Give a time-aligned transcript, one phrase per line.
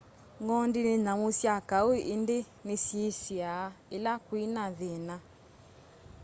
[0.43, 3.65] ng'ondi ni nyamu sya kau indi ni syisiaa
[3.95, 5.15] ila kwina thina